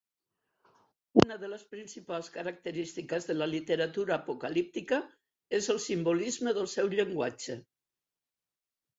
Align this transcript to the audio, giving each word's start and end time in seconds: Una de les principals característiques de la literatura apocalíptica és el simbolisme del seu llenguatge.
Una 1.23 1.35
de 1.41 1.49
les 1.49 1.65
principals 1.73 2.29
característiques 2.37 3.27
de 3.31 3.35
la 3.35 3.47
literatura 3.51 4.15
apocalíptica 4.15 4.99
és 5.59 5.67
el 5.75 5.81
simbolisme 5.83 6.55
del 6.59 6.71
seu 6.73 6.89
llenguatge. 6.95 7.59